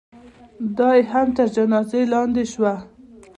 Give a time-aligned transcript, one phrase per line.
[0.77, 2.73] دا یې هم تر جنازې لاندې شوه.